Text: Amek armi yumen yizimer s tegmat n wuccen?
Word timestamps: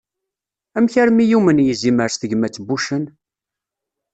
Amek 0.77 0.95
armi 1.01 1.25
yumen 1.31 1.63
yizimer 1.65 2.09
s 2.11 2.15
tegmat 2.17 2.59
n 2.59 2.63
wuccen? 2.67 3.05